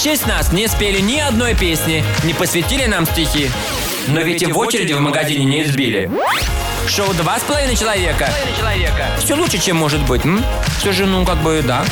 [0.00, 3.50] в честь нас не спели ни одной песни, не посвятили нам стихи.
[4.08, 6.10] Но ведь и в очереди в магазине не избили.
[6.88, 8.30] Шоу «Два с половиной человека».
[9.18, 10.42] Все лучше, чем может быть, м?
[10.78, 11.84] Все же, ну, как бы, да.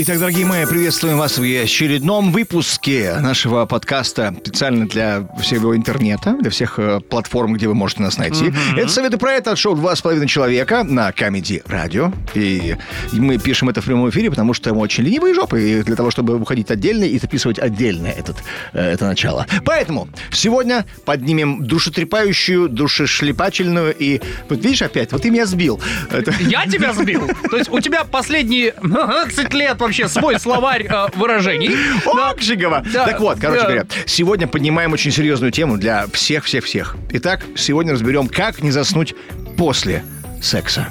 [0.00, 6.50] Итак, дорогие мои, приветствуем вас в очередном выпуске нашего подкаста специально для всего интернета, для
[6.50, 8.52] всех э, платформ, где вы можете нас найти.
[8.76, 12.14] Это советы про это от шоу «Два с половиной человека» на Comedy Radio.
[12.36, 12.76] И
[13.12, 16.12] мы пишем это в прямом эфире, потому что мы очень ленивые жопы, и для того,
[16.12, 18.36] чтобы выходить отдельно и записывать отдельно этот,
[18.74, 19.48] э, это начало.
[19.64, 24.20] Поэтому сегодня поднимем душетрепающую, душешлепательную и...
[24.48, 25.80] Вот видишь опять, вот ты меня сбил.
[26.12, 27.28] Это- Я тебя сбил?
[27.50, 31.70] То есть у тебя последние 20 лет вообще свой словарь э, выражений.
[32.18, 32.30] Да.
[32.30, 32.84] Окжигова.
[32.92, 33.06] Да.
[33.06, 33.66] Так вот, короче Да.
[33.66, 36.96] говоря, сегодня поднимаем очень серьезную тему для всех-всех-всех.
[37.12, 39.14] Итак, сегодня разберем, как не заснуть
[39.56, 40.02] после
[40.42, 40.88] секса.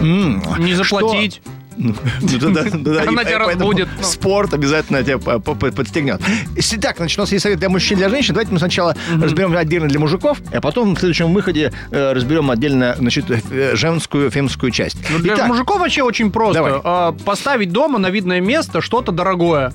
[0.00, 1.42] М, Не что- заплатить.
[1.44, 4.02] Да, Она и тебя поэтому разбудит, ну.
[4.04, 6.20] Спорт обязательно тебя по- по- по- подстегнет.
[6.56, 8.34] Итак, значит, у нас есть совет для мужчин и для женщин.
[8.34, 12.94] Давайте мы сначала разберем отдельно для мужиков, а потом в следующем выходе э, разберем отдельно,
[12.98, 14.96] значит, э, женскую, фемскую часть.
[15.10, 16.80] Ну, Для мужиков вообще очень просто.
[16.84, 19.72] А, Поставить дома на видное место что-то дорогое.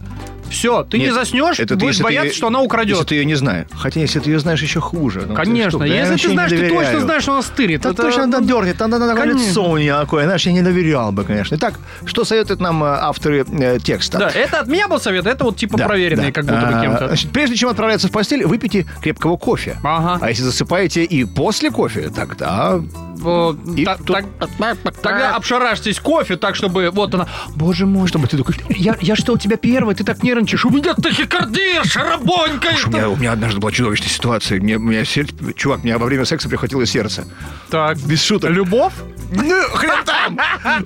[0.49, 2.95] Все, ты не Нет, заснешь, это будешь ты бояться, ее- что она украдет.
[2.97, 3.67] Если ты ее не знаешь.
[3.77, 5.21] Хотя, если ты ее знаешь, еще хуже.
[5.27, 7.81] Ну, ты Конечно, что, я если ты не знаешь, ты точно знаешь, что она стырит.
[7.81, 9.39] Да Это- точно она дергает, она на Конечно.
[9.39, 11.55] лицо у нее такое, знаешь, я не доверял бы, конечно.
[11.55, 14.17] Итак, что советуют нам э, авторы э, текста?
[14.17, 16.31] Да, это от меня был совет, это вот типа Да, проверенный, да.
[16.31, 17.07] как будто бы А, кем-то.
[17.07, 19.77] Значит, прежде чем отправляться в постель, выпейте крепкого кофе.
[19.83, 20.19] Ага.
[20.21, 22.79] А если засыпаете и после кофе, тогда...
[23.75, 24.25] И та- тут- так-
[25.01, 27.27] Тогда обшарашьтесь кофе так, чтобы вот она...
[27.55, 28.55] Боже мой, Чтобы ты такой...
[28.69, 30.65] я, я что, у тебя первый, ты так нервничаешь.
[30.65, 32.85] У меня тахикардия шарабонькает.
[32.85, 34.59] У меня, у меня однажды была чудовищная ситуация.
[34.59, 35.33] Мне, у меня сердце...
[35.55, 37.25] Чувак, меня во время секса прихватило сердце.
[37.69, 38.49] Так, Без шуток.
[38.51, 38.93] любовь?
[39.31, 40.39] Ну, хрен там!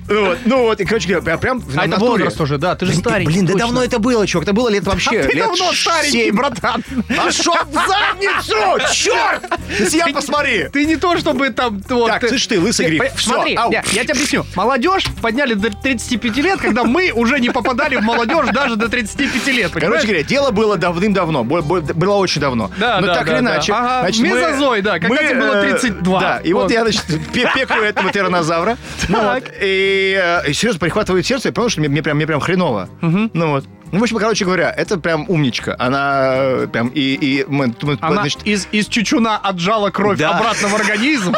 [0.08, 2.86] Ну вот, ну вот, и, короче говоря, прям- прям А это возраст уже, да, ты
[2.86, 3.32] же старенький.
[3.32, 4.44] Блин, да давно это было, чувак.
[4.44, 5.20] Это было лет вообще.
[5.20, 6.82] А ты лет давно старенький, братан.
[7.16, 8.94] Пошел в задницу!
[8.94, 9.42] Черт!
[9.90, 10.68] Себя посмотри!
[10.72, 11.82] Ты не то, чтобы там...
[11.88, 12.98] Вот, Так, слышь ты, лысый гриф.
[13.10, 13.70] по- Всё, Смотри, ау.
[13.72, 14.44] я, я тебе объясню.
[14.54, 19.46] Молодежь подняли до 35 лет, когда мы уже не попадали в молодежь даже до 35
[19.48, 19.92] лет, понимаешь?
[20.02, 22.70] Короче говоря, дело было давным-давно, было очень давно.
[22.78, 23.52] Да, Но да, так да, или да.
[23.54, 23.72] иначе.
[23.72, 26.20] Ага, значит, мы- мезозой, да, когда тебе было э, 32.
[26.20, 26.72] Да, и вот, Вот.
[26.72, 28.76] я, значит, пе- пекаю этого тиранозавра.
[29.08, 32.26] Ну вот, и, э, и серьезно прихватывает сердце, я понял, что мне, мне прям, мне
[32.26, 32.88] прям хреново.
[33.00, 33.64] Ну вот.
[33.92, 35.74] Ну, в общем, короче говоря, это прям умничка.
[35.78, 37.00] Она э, прям и...
[37.00, 40.30] и мы, мы- Она значит, из, из чучуна отжала кровь Да.
[40.30, 41.34] обратно в организм,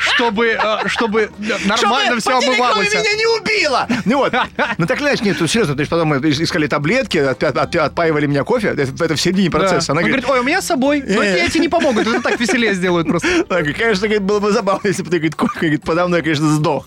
[0.00, 1.30] чтобы, э, чтобы
[1.64, 2.88] нормально Чтобы все обмывалось.
[2.90, 3.88] крови меня не убила!
[4.04, 4.34] Ну вот.
[4.76, 8.26] Ну так иначе, нет, серьезно, то есть потом мы искали таблетки, от- от- от- отпаивали
[8.26, 9.92] меня кофе, это, в середине процесса.
[9.92, 11.02] Она Он говорит, ой, у меня с собой.
[11.06, 11.46] Но Э.
[11.46, 13.28] эти не помогут, это так веселее сделают просто.
[13.48, 16.86] Говорит, конечно, было бы забавно, если бы ты, говорит, подо мной, конечно, сдох.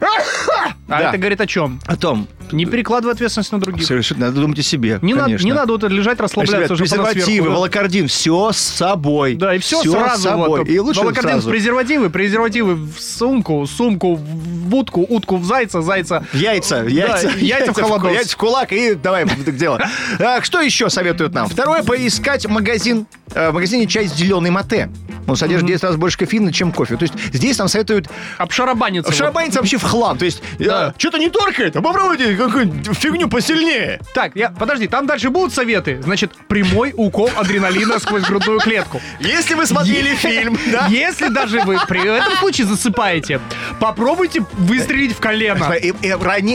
[0.00, 1.08] А Да.
[1.10, 1.80] это говорит о чем?
[1.86, 3.86] О том, Не перекладывай ответственность на других.
[3.86, 5.46] совершенно, надо думать о себе, Не надо, конечно.
[5.46, 9.34] не надо вот лежать, Значит, расслабляться ребят, уже потом презервативы, волокордин, все с собой.
[9.34, 10.48] Да, и все, Всё сразу с собой.
[10.60, 10.68] вот.
[10.68, 11.48] И лучше Волокордин сразу.
[11.48, 16.24] в презервативы, презервативы в сумку, сумку в утку, утку в зайца, зайца.
[16.32, 18.12] Яйца, Да, яйца, яйца в холодос.
[18.12, 19.80] яйца в кулак и давай так дело.
[20.18, 21.48] Так, что еще советуют нам?
[21.48, 24.90] Второе, поискать магазин, э, в магазине чай с зеленой мате.
[25.30, 26.96] Он содержит 10 раз больше кофеина, чем кофе.
[26.96, 28.08] То есть здесь нам советуют
[28.38, 29.10] Обшарабаниться.
[29.10, 29.16] вот.
[29.16, 30.18] шарабаниться вообще в хлам.
[30.18, 30.94] То есть Да.
[30.98, 34.00] что-то не торкает, а попробуйте какую-нибудь фигню посильнее.
[34.14, 36.00] Так, я, подожди, там дальше будут советы.
[36.02, 39.00] Значит, прямой укол адреналина сквозь грудную клетку.
[39.20, 40.86] Если вы смотрели фильм, да?
[40.88, 43.40] Если даже вы при этом случае засыпаете,
[43.78, 45.72] попробуйте выстрелить в колено.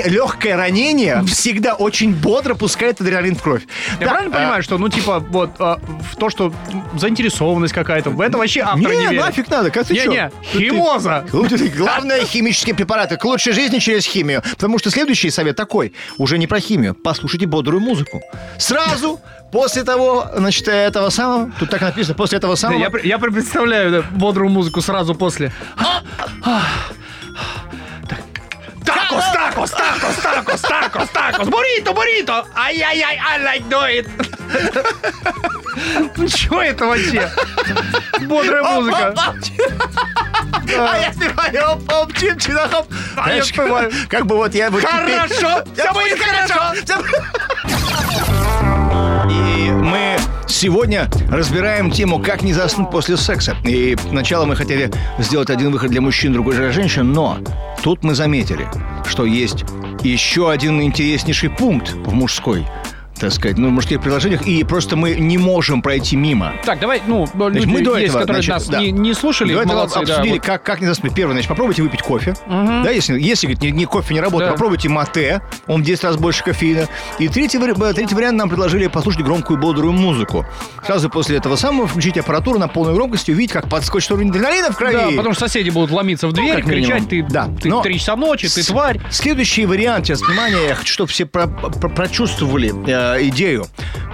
[0.06, 3.63] Легкое ранение всегда очень бодро пускает адреналин в кровь.
[4.00, 5.80] Я правильно а, понимаю, что, ну, типа, вот, а,
[6.12, 6.53] в то, что
[6.97, 9.21] заинтересованность какая-то, это вообще автор не, Не, верит.
[9.21, 10.09] нафиг надо, как ты чё?
[10.09, 11.25] Не-не, Ты- ты- химоза.
[11.31, 13.17] Ну, ты- Главное, химические препараты.
[13.17, 14.41] К лучшей жизни через химию.
[14.51, 15.93] Потому что следующий совет такой.
[16.17, 16.93] Уже не про химию.
[16.95, 18.21] Послушайте бодрую музыку.
[18.57, 19.19] Сразу
[19.51, 21.51] после того, значит, этого самого...
[21.59, 22.79] Тут так написано, после этого Да, самого...
[22.79, 25.51] Я, пр- я представляю да, бодрую музыку сразу после.
[28.85, 34.07] Такос, такос, такос, такос, такос, такос, буррито, буррито, ай-яй-яй, I like do it.
[36.50, 37.30] Ну это вообще?
[38.22, 39.13] Бодрая музыка.
[40.78, 42.88] А я спеваю, оп, чим, чина, хоп.
[43.16, 43.92] А я спеваю.
[44.10, 46.74] Как бы вот я теперь- Хорошо, все будет хорошо.
[49.30, 50.18] И мы
[50.48, 53.56] сегодня разбираем тему «Как не заснуть после секса».
[53.66, 57.38] И сначала мы хотели сделать один выход для мужчин, другой для женщин, но
[57.84, 58.68] тут мы заметили,
[59.07, 59.63] что есть
[60.04, 62.66] еще один интереснейший пункт в мужской
[63.19, 66.53] так сказать, ну, мужских приложениях, и просто мы не можем пройти мимо.
[66.65, 68.79] Так, давай, ну, люди Значит, мы до есть, этого, которые значит, нас да.
[68.81, 70.45] не, не слушали, До этого молодцы, да, обсудили, вот.
[70.45, 71.13] как, как не заснуть.
[71.13, 72.35] Первое, значит, попробуйте выпить кофе.
[72.47, 74.53] Да, если, если говорит, ни, ни кофе не работает, Да.
[74.53, 76.88] попробуйте мате, он в 10 раз больше кофеина.
[77.19, 80.45] И третий, э, третий вариант нам предложили послушать громкую бодрую музыку.
[80.85, 84.71] Сразу после этого самого включить аппаратуру на полную громкость и увидеть, как подскочит уровень адреналина
[84.71, 84.94] в крови.
[84.94, 86.91] Да, потому что соседи будут ломиться в дверь, как минимум.
[86.91, 89.00] кричать, ты, Да, ты но- в 3 часа ночи, ты С- тварь.
[89.09, 92.73] Следующий вариант, сейчас, внимание, я хочу, чтобы все про- про- прочувствовали
[93.13, 93.68] э, идею.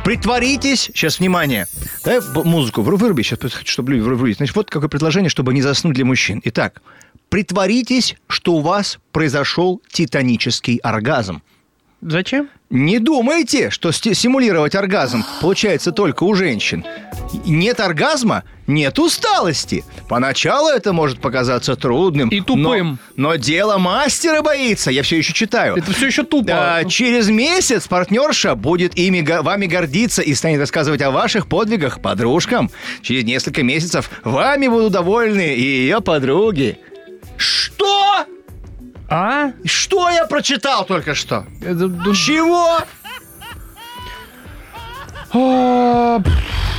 [0.03, 1.67] Притворитесь, сейчас, внимание,
[2.03, 4.37] дай музыку, выруби, сейчас хочу, чтобы люди врубились.
[4.37, 6.41] Значит, вот какое предложение, чтобы не заснуть для мужчин.
[6.43, 6.81] Итак,
[7.29, 11.41] притворитесь, что у вас произошел титанический оргазм.
[12.01, 12.49] Зачем?
[12.71, 16.83] Не думайте, что симулировать оргазм получается только у женщин.
[17.45, 19.83] Нет оргазма, нет усталости.
[20.09, 22.29] Поначалу это может показаться трудным.
[22.29, 22.97] И тупым.
[23.15, 24.89] Но, но дело мастера боится.
[24.89, 25.75] Я все еще читаю.
[25.75, 26.77] Это все еще тупо.
[26.77, 32.71] А, через месяц партнерша будет ими, вами гордиться и станет рассказывать о ваших подвигах подружкам.
[33.01, 36.79] Через несколько месяцев вами будут довольны и ее подруги.
[37.37, 37.70] Что?
[39.11, 39.51] А?
[39.65, 41.45] Что я прочитал только что?
[41.61, 42.79] Это, Чего?
[45.33, 46.19] а,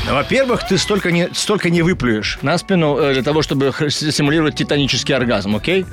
[0.06, 4.55] Ну, Во-первых, ты столько не, столько не выплюешь на спину э, для того, чтобы симулировать
[4.55, 5.84] титанический оргазм, окей?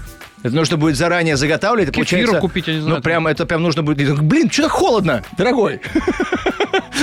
[0.42, 1.90] Это нужно будет заранее заготавливать.
[1.94, 4.20] Кефира получается, купить, я не знаю, Ну, прям, это прям нужно будет...
[4.22, 5.82] Блин, что-то холодно, дорогой.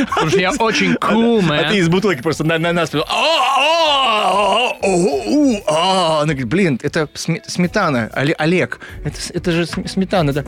[0.09, 1.79] Потому что я очень cool, А ты man.
[1.79, 3.05] из бутылки просто на, на, на спину.
[3.09, 6.23] А, а, а, а.
[6.23, 8.81] Она говорит, блин, это сме- сметана, Оле- Олег.
[9.35, 10.45] Это, же см- сметана, да.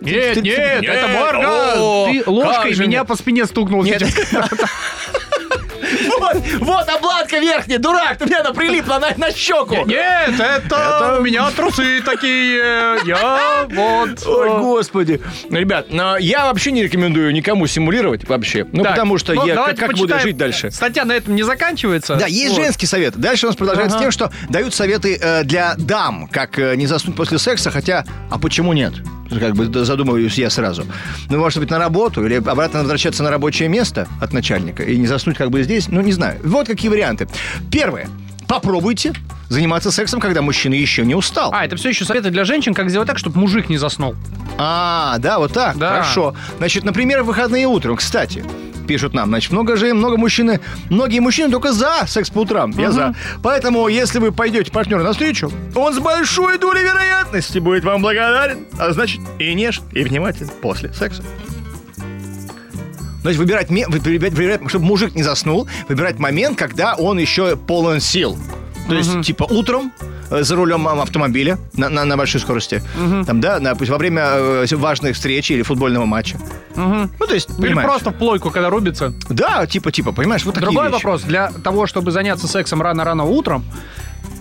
[0.00, 2.12] Нет, ты- нет, это Морган.
[2.12, 3.84] Ты ложкой меня по спине стукнул.
[6.18, 9.84] Вот, вот обладка верхняя, дурак, ты мне она прилипла на, на щеку.
[9.86, 12.98] Нет, это у меня трусы такие.
[13.04, 14.26] Я вот...
[14.26, 15.20] Ой, э, господи.
[15.48, 18.66] Ну, Ребят, но я вообще не рекомендую никому симулировать вообще.
[18.72, 20.70] Ну, так, потому что ну, я как, как буду жить дальше?
[20.70, 22.16] Статья на этом не заканчивается.
[22.16, 22.64] Да, есть Вот.
[22.64, 23.16] женский совет.
[23.16, 24.04] Дальше у нас продолжается Ага.
[24.04, 28.38] тем, что дают советы э, для дам, как э, не заснуть после секса, хотя, а
[28.38, 28.94] почему нет?
[29.38, 30.84] Как бы задумываюсь я сразу.
[31.28, 35.06] Ну, может быть, на работу или обратно возвращаться на рабочее место от начальника и не
[35.06, 36.40] заснуть как бы здесь, ну, не знаю.
[36.44, 37.28] Вот какие варианты.
[37.70, 38.08] Первое.
[38.48, 39.12] Попробуйте
[39.48, 41.52] заниматься сексом, когда мужчина еще не устал.
[41.54, 44.16] А, это все еще советы для женщин, как сделать так, чтобы мужик не заснул.
[44.58, 45.78] А, да, вот так.
[45.78, 45.90] Да.
[45.90, 46.34] Хорошо.
[46.58, 48.44] Значит, например, в выходные утром, кстати,
[48.90, 50.58] пишут нам, значит, много же, много мужчины,
[50.88, 52.72] многие мужчины только за секс по утрам.
[52.76, 53.14] Я за.
[53.40, 58.90] Поэтому, если вы пойдете партнеру навстречу, он с большой долей вероятности будет вам благодарен, а
[58.92, 61.22] значит, и нежен, и внимателен после секса.
[63.22, 68.36] Значит, выбирать, выбирать, выбирать, чтобы мужик не заснул, выбирать момент, когда он еще полон сил.
[68.88, 69.92] То есть, типа, утром
[70.30, 72.82] за рулем автомобиля на, на, на большой скорости.
[73.26, 76.38] Там, да, на, во время э, важной встречи или футбольного матча.
[76.76, 77.88] Ну, то есть, Или понимаешь.
[77.88, 79.12] просто в плойку, когда рубится.
[79.28, 80.94] Да, типа, типа, понимаешь, вот Другой вещи.
[80.94, 81.22] вопрос.
[81.22, 83.64] Для того, чтобы заняться сексом рано-рано утром,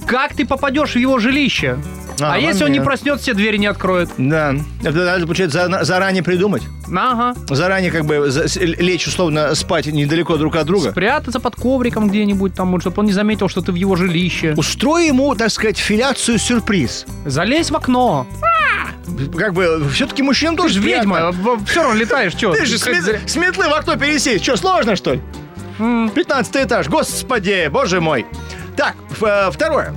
[0.05, 1.77] как ты попадешь в его жилище?
[2.21, 4.09] А, А, если он не проснется, все двери не откроет?
[4.17, 6.63] Да, это надо, получается, за- заранее придумать.
[6.93, 7.33] Ага.
[7.49, 8.29] Заранее как бы
[8.59, 10.91] лечь, условно, спать недалеко друг от друга.
[10.91, 14.53] Спрятаться под ковриком где-нибудь там, чтобы он не заметил, что ты в его жилище.
[14.57, 17.05] Устрой ему, так сказать, филяцию-сюрприз.
[17.25, 18.27] Залезь в окно.
[19.37, 21.31] Как бы, все-таки мужчинам Ты тоже же приятно.
[21.31, 22.53] ведьма, все равно летаешь, что?
[22.53, 24.43] Ты же с, мет- с метлы в окно пересесть.
[24.43, 25.21] Что, сложно, что ли?
[25.77, 26.87] 15 этаж.
[26.87, 28.25] Господи, боже мой.
[28.75, 28.95] Так,
[29.51, 29.93] второе.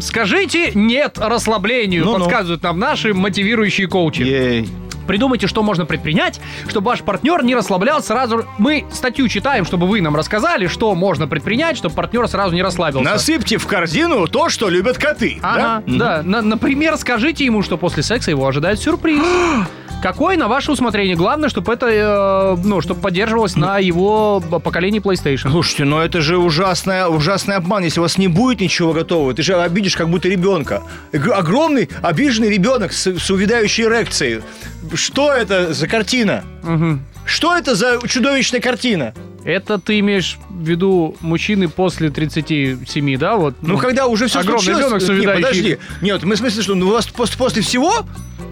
[0.00, 2.18] Скажите нет расслаблению, Ну-ну.
[2.24, 4.22] подсказывают нам наши мотивирующие коучи.
[4.22, 4.68] Ей.
[5.06, 8.44] Придумайте, что можно предпринять, чтобы ваш партнер не расслаблялся сразу.
[8.58, 13.08] Мы статью читаем, чтобы вы нам рассказали, что можно предпринять, чтобы партнер сразу не расслабился.
[13.10, 15.38] Насыпьте в корзину то, что любят коты.
[15.42, 16.16] Ага, да?
[16.18, 16.22] да.
[16.22, 19.22] На- например, скажите ему, что после секса его ожидает сюрприз.
[20.02, 21.16] Какой на ваше усмотрение?
[21.16, 25.50] Главное, чтобы это, э, ну, чтобы поддерживалось на его б- поколении PlayStation.
[25.50, 29.32] Слушайте, ну это же ужасная, ужасный обман, если у вас не будет ничего готового.
[29.32, 30.82] Ты же обидишь как будто ребенка.
[31.12, 34.42] Огромный обиженный ребенок с, с увядающей эрекцией.
[34.96, 36.44] Что это за картина?
[37.24, 39.14] Что это за чудовищная картина?
[39.44, 43.36] Это ты имеешь в виду мужчины после 37, да?
[43.36, 44.84] Вот, Ну, когда уже все огромный случилось...
[44.84, 45.78] ребенок с Нет, увядающей- подожди.
[46.02, 47.92] Нет, мы в смысле, что ну, у вас после, после всего,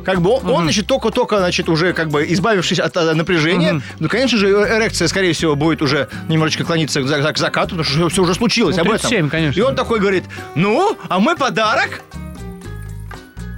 [0.04, 4.08] как бы он, он, значит, только-только, значит, уже как бы избавившись от э, напряжения, ну,
[4.08, 8.08] конечно же, эрекция, скорее всего, будет уже немножечко клониться к, за- к закату, потому что
[8.10, 9.30] все уже случилось Ну, об 37, этом.
[9.30, 9.58] конечно.
[9.58, 10.24] И он такой говорит,
[10.54, 12.02] ну, а мы подарок...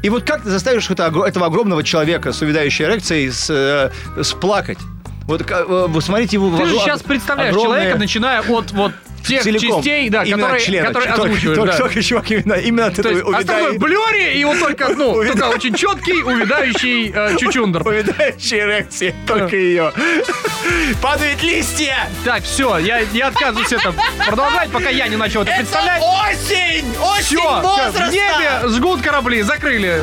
[0.07, 4.79] И вот как ты заставишь это, этого огромного человека с увядающей эрекцией с, э, сплакать?
[5.25, 6.57] Вот э, вы смотрите его...
[6.57, 8.93] Ты же сейчас представляешь человека, начиная от вот
[9.29, 9.83] тех целиком.
[9.83, 10.87] частей, да, Именно которые, члена.
[10.89, 11.57] которые Только- озвучиваешь.
[11.57, 11.79] только- да.
[11.79, 14.89] только, чувак, именно, именно от То этого есть остальное увядает- в блюре, и вот только,
[14.89, 17.87] ну, только очень четкий, увядающий э, чучундр.
[17.87, 19.93] увядающая эрекция, только ее.
[21.03, 22.09] Падают листья!
[22.25, 23.95] Так, все, я, я отказываюсь это
[24.27, 26.03] продолжать, пока я не начал это представлять.
[26.03, 26.85] осень!
[27.01, 30.03] Осень Все, в небе жгут корабли, закрыли.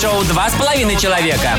[0.00, 1.50] Шоу «Два с половиной человека».